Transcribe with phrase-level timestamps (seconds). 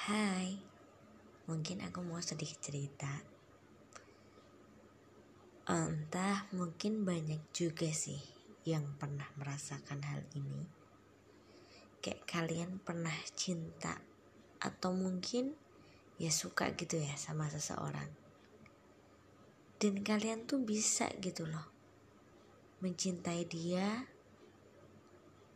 [0.00, 0.56] Hai,
[1.44, 3.20] mungkin aku mau sedikit cerita.
[5.68, 8.16] Entah mungkin banyak juga sih
[8.64, 10.64] yang pernah merasakan hal ini.
[12.00, 14.00] Kayak kalian pernah cinta
[14.56, 15.52] atau mungkin
[16.16, 18.08] ya suka gitu ya sama seseorang.
[19.76, 21.68] Dan kalian tuh bisa gitu loh
[22.80, 24.08] mencintai dia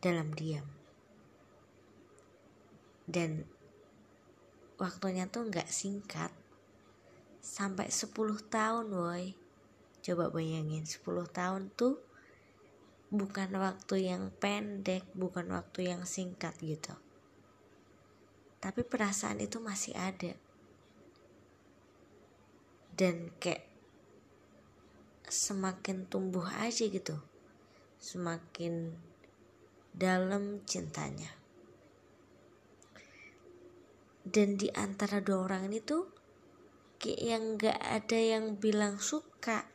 [0.05, 0.69] dalam diam.
[3.09, 3.54] Dan
[4.75, 6.31] waktunya tuh nggak singkat.
[7.39, 8.09] Sampai 10
[8.49, 9.37] tahun woi
[10.05, 11.01] coba bayangin 10
[11.33, 11.97] tahun tuh
[13.09, 16.93] bukan waktu yang pendek bukan waktu yang singkat gitu.
[18.59, 20.33] Tapi perasaan itu masih ada.
[22.95, 23.65] Dan kayak
[25.29, 27.17] semakin tumbuh aja gitu.
[28.01, 28.93] Semakin
[29.95, 31.44] dalam cintanya
[34.25, 36.09] dan di antara dua orang ini tuh
[36.97, 39.69] kayak yang nggak ada yang bilang suka.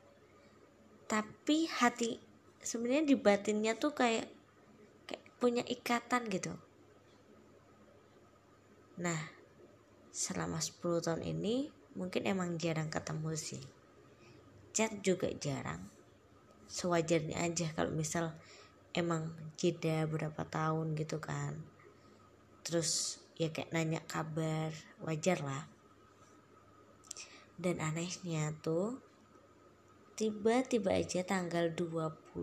[1.07, 2.19] Tapi hati
[2.59, 4.27] sebenarnya di batinnya tuh kayak
[5.07, 6.51] kayak punya ikatan gitu.
[8.99, 9.39] Nah
[10.11, 13.63] selama 10 tahun ini mungkin emang jarang ketemu sih.
[14.75, 15.87] Chat juga jarang.
[16.67, 18.35] Sewajarnya aja kalau misal
[18.95, 21.59] emang jeda berapa tahun gitu kan.
[22.67, 24.69] Terus ya kayak nanya kabar
[25.01, 25.65] wajar lah.
[27.57, 29.01] Dan anehnya tuh
[30.21, 32.37] tiba-tiba aja tanggal 22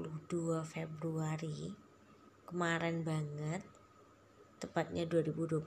[0.66, 1.78] Februari
[2.50, 3.62] kemarin banget
[4.58, 5.62] tepatnya 2021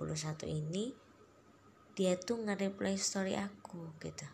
[0.50, 0.90] ini
[1.94, 4.26] dia tuh nge-reply story aku gitu.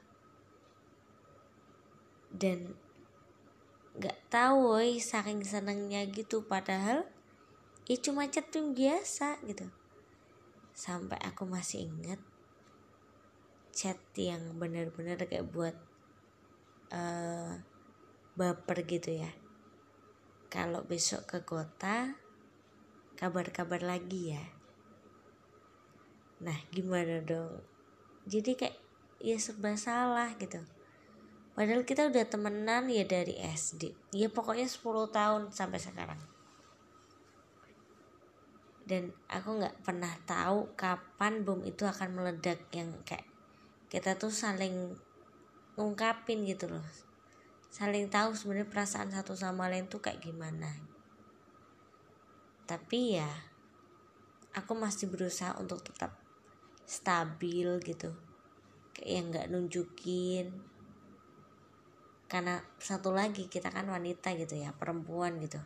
[2.33, 2.73] Dan
[4.01, 7.05] nggak tahu woy saking senengnya gitu padahal
[7.85, 9.69] ya cuma chatting biasa gitu
[10.77, 12.21] sampai aku masih inget
[13.73, 15.73] chat yang bener-bener kayak buat
[16.93, 17.57] uh,
[18.37, 19.33] baper gitu ya.
[20.53, 22.21] Kalau besok ke kota
[23.17, 24.45] kabar-kabar lagi ya.
[26.45, 27.65] Nah gimana dong?
[28.29, 28.77] Jadi kayak
[29.25, 30.61] ya serba salah gitu.
[31.57, 36.36] Padahal kita udah temenan ya dari SD ya pokoknya 10 tahun sampai sekarang
[38.87, 43.27] dan aku nggak pernah tahu kapan bom itu akan meledak yang kayak
[43.91, 44.95] kita tuh saling
[45.75, 46.87] ngungkapin gitu loh.
[47.67, 50.71] Saling tahu sebenarnya perasaan satu sama lain tuh kayak gimana.
[52.71, 53.29] Tapi ya
[54.55, 56.15] aku masih berusaha untuk tetap
[56.87, 58.15] stabil gitu.
[58.95, 60.47] Kayak yang nggak nunjukin.
[62.31, 65.59] Karena satu lagi kita kan wanita gitu ya perempuan gitu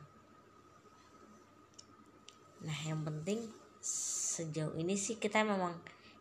[2.61, 3.49] nah yang penting
[3.81, 5.73] sejauh ini sih kita memang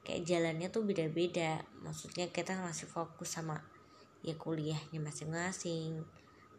[0.04, 1.62] kayak jalannya tuh beda-beda.
[1.86, 3.62] Maksudnya kita masih fokus sama
[4.26, 6.04] ya kuliahnya masing-masing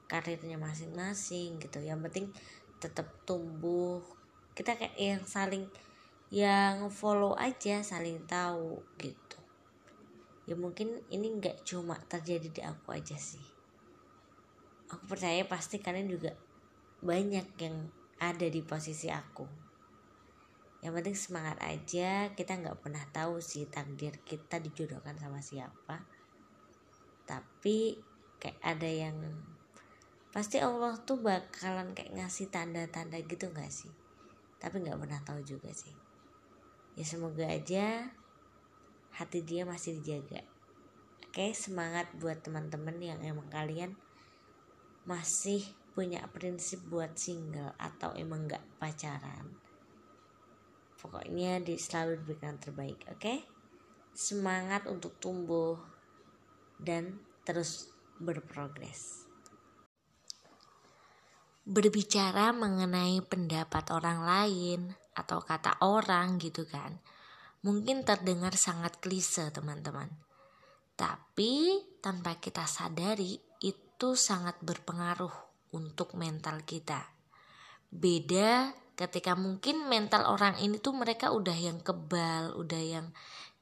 [0.06, 1.78] karirnya masing-masing gitu.
[1.82, 2.26] Yang penting
[2.78, 4.02] tetap tumbuh.
[4.54, 5.66] Kita kayak yang saling
[6.30, 9.38] yang follow aja saling tahu gitu.
[10.46, 13.42] Ya mungkin ini nggak cuma terjadi di aku aja sih.
[14.90, 16.34] Aku percaya pasti kalian juga
[17.02, 17.76] banyak yang
[18.18, 19.69] ada di posisi aku
[20.80, 26.08] yang penting semangat aja kita nggak pernah tahu sih takdir kita dijodohkan sama siapa.
[27.28, 28.00] Tapi
[28.40, 29.16] kayak ada yang
[30.32, 33.92] pasti Allah tuh bakalan kayak ngasih tanda-tanda gitu nggak sih?
[34.56, 35.92] Tapi nggak pernah tahu juga sih.
[36.96, 38.08] Ya semoga aja
[39.12, 40.40] hati dia masih dijaga.
[41.28, 44.00] Oke semangat buat teman-teman yang emang kalian
[45.04, 45.60] masih
[45.92, 49.69] punya prinsip buat single atau emang nggak pacaran
[51.00, 53.16] pokoknya di selalu diberikan terbaik oke?
[53.16, 53.40] Okay?
[54.14, 55.78] semangat untuk tumbuh
[56.76, 57.88] dan terus
[58.20, 59.24] berprogres.
[61.64, 64.80] Berbicara mengenai pendapat orang lain
[65.14, 66.98] atau kata orang gitu kan
[67.60, 70.08] mungkin terdengar sangat klise teman-teman.
[70.96, 75.32] Tapi tanpa kita sadari itu sangat berpengaruh
[75.76, 77.04] untuk mental kita.
[77.92, 83.06] Beda ketika mungkin mental orang ini tuh mereka udah yang kebal udah yang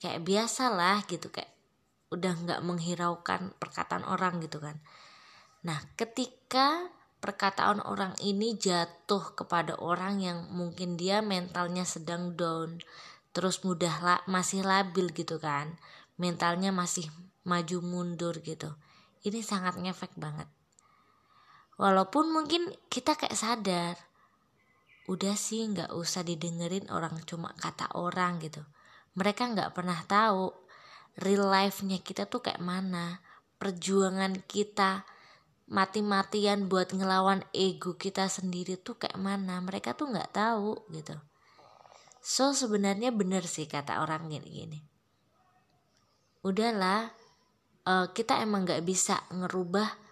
[0.03, 1.55] kayak biasa lah gitu kayak
[2.11, 4.83] udah nggak menghiraukan perkataan orang gitu kan.
[5.63, 6.91] Nah ketika
[7.23, 12.83] perkataan orang ini jatuh kepada orang yang mungkin dia mentalnya sedang down
[13.31, 15.79] terus mudah lah masih labil gitu kan
[16.19, 17.11] mentalnya masih
[17.43, 18.75] maju mundur gitu
[19.27, 20.47] ini sangat ngefek banget.
[21.79, 23.95] Walaupun mungkin kita kayak sadar
[25.09, 28.61] udah sih nggak usah didengerin orang cuma kata orang gitu.
[29.17, 30.53] Mereka nggak pernah tahu
[31.25, 33.25] real life-nya kita tuh kayak mana.
[33.59, 35.03] Perjuangan kita
[35.73, 39.59] mati-matian buat ngelawan ego kita sendiri tuh kayak mana.
[39.65, 41.17] Mereka tuh nggak tahu gitu.
[42.21, 44.85] So sebenarnya bener sih kata orang gini-gini.
[46.45, 47.09] Udahlah
[47.89, 50.08] uh, kita emang nggak bisa ngerubah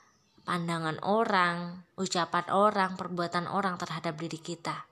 [0.46, 4.86] pandangan orang ucapan orang perbuatan orang terhadap diri kita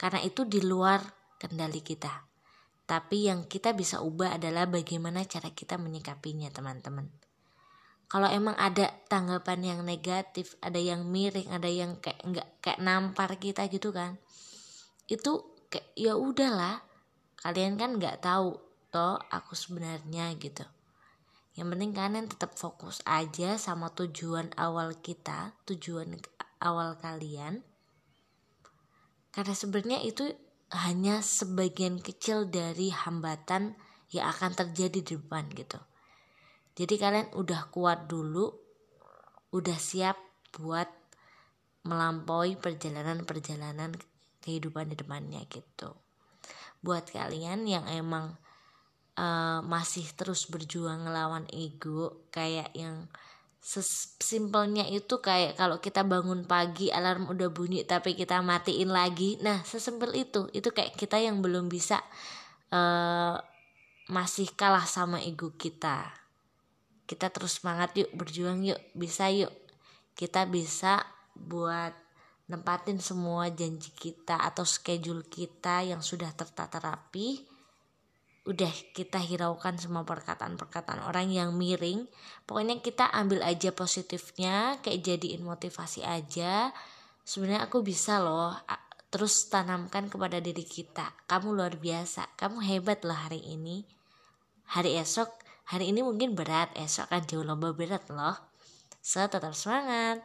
[0.00, 1.04] karena itu di luar
[1.36, 2.28] kendali kita
[2.88, 7.04] tapi yang kita bisa ubah adalah bagaimana cara kita menyikapinya, teman-teman.
[8.08, 13.36] Kalau emang ada tanggapan yang negatif, ada yang miring, ada yang kayak nggak kayak nampar
[13.36, 14.16] kita gitu kan,
[15.04, 16.80] itu kayak ya udahlah,
[17.44, 18.56] kalian kan nggak tahu
[18.88, 20.64] toh aku sebenarnya gitu.
[21.58, 26.14] Yang penting kalian tetap fokus aja sama tujuan awal kita, tujuan
[26.62, 27.66] awal kalian.
[29.34, 30.30] Karena sebenarnya itu
[30.70, 33.74] hanya sebagian kecil dari hambatan
[34.14, 35.82] yang akan terjadi di depan gitu.
[36.78, 38.54] Jadi kalian udah kuat dulu,
[39.50, 40.14] udah siap
[40.54, 40.86] buat
[41.82, 43.98] melampaui perjalanan-perjalanan
[44.46, 45.90] kehidupan di depannya gitu.
[46.86, 48.38] Buat kalian yang emang
[49.18, 53.10] uh, masih terus berjuang ngelawan ego kayak yang
[53.58, 59.36] sesimpelnya itu kayak kalau kita bangun pagi alarm udah bunyi tapi kita matiin lagi.
[59.42, 60.46] Nah sesimpel itu.
[60.54, 62.00] Itu kayak kita yang belum bisa
[62.70, 63.36] uh,
[64.08, 66.14] masih kalah sama ego kita.
[67.04, 69.52] Kita terus semangat yuk berjuang yuk bisa yuk.
[70.14, 71.02] Kita bisa
[71.34, 71.92] buat
[72.48, 77.57] nempatin semua janji kita atau schedule kita yang sudah tertata rapi
[78.48, 82.08] udah kita hiraukan semua perkataan-perkataan orang yang miring.
[82.48, 86.72] Pokoknya kita ambil aja positifnya kayak jadiin motivasi aja.
[87.28, 88.56] Sebenarnya aku bisa loh
[89.12, 91.12] terus tanamkan kepada diri kita.
[91.28, 93.84] Kamu luar biasa kamu hebat loh hari ini.
[94.72, 95.28] Hari esok
[95.68, 98.36] hari ini mungkin berat esok kan jauh lebih berat loh.
[99.04, 100.24] So tetap semangat